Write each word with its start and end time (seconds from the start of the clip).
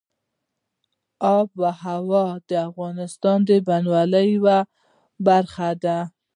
آب 1.35 1.49
وهوا 1.61 2.25
د 2.49 2.51
افغانستان 2.69 3.37
د 3.49 3.51
بڼوالۍ 3.67 4.27
یوه 4.37 4.57
برخه 5.27 5.69
ده. 5.83 5.97